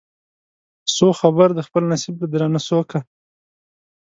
[0.95, 2.99] سو خبر د خپل نصیب له درانه سوکه